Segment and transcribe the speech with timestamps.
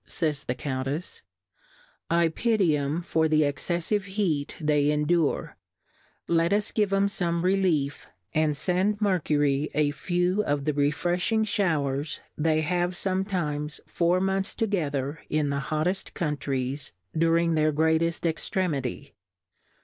[0.07, 1.21] Says the Comitefs;
[2.09, 5.57] I pity 'em for the exceflive Heat they endure,
[6.27, 11.47] let us give 'em fome relief, and fend Mer cury a few of the refrefliing
[11.47, 18.25] Showers they have fometimes four Months to gether, in the hotteft Countries, during their greateft
[18.27, 19.13] Extremity.